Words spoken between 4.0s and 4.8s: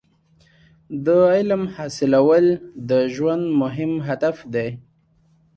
هدف دی.